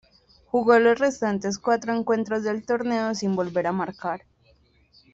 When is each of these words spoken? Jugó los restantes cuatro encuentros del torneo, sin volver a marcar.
Jugó 0.47 0.79
los 0.79 0.97
restantes 0.97 1.59
cuatro 1.59 1.93
encuentros 1.93 2.41
del 2.41 2.65
torneo, 2.65 3.13
sin 3.13 3.35
volver 3.35 3.67
a 3.67 3.71
marcar. 3.71 4.23